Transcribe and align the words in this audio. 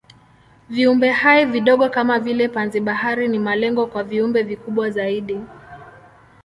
Viumbehai 0.69 1.45
vidogo 1.45 1.89
kama 1.89 2.19
vile 2.19 2.47
panzi-bahari 2.49 3.27
ni 3.27 3.39
malengo 3.39 3.85
kwa 3.87 4.03
viumbe 4.03 4.43
vikubwa 4.43 4.89
zaidi. 4.89 5.39